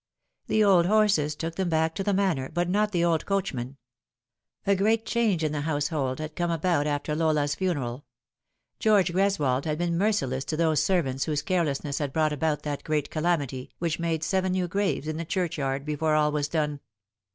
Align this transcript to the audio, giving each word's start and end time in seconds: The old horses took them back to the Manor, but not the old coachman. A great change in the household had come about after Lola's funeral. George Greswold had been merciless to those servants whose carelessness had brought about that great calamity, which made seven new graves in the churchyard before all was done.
The 0.47 0.63
old 0.63 0.87
horses 0.87 1.35
took 1.35 1.57
them 1.57 1.69
back 1.69 1.93
to 1.93 2.03
the 2.03 2.11
Manor, 2.11 2.49
but 2.51 2.67
not 2.67 2.91
the 2.91 3.05
old 3.05 3.27
coachman. 3.27 3.77
A 4.65 4.75
great 4.75 5.05
change 5.05 5.43
in 5.43 5.51
the 5.51 5.61
household 5.61 6.17
had 6.17 6.35
come 6.35 6.49
about 6.49 6.87
after 6.87 7.13
Lola's 7.15 7.53
funeral. 7.53 8.07
George 8.79 9.13
Greswold 9.13 9.65
had 9.65 9.77
been 9.77 9.99
merciless 9.99 10.43
to 10.45 10.57
those 10.57 10.81
servants 10.81 11.25
whose 11.25 11.43
carelessness 11.43 11.99
had 11.99 12.13
brought 12.13 12.33
about 12.33 12.63
that 12.63 12.83
great 12.83 13.11
calamity, 13.11 13.69
which 13.77 13.99
made 13.99 14.23
seven 14.23 14.53
new 14.53 14.67
graves 14.67 15.07
in 15.07 15.17
the 15.17 15.23
churchyard 15.23 15.85
before 15.85 16.15
all 16.15 16.31
was 16.31 16.47
done. 16.47 16.79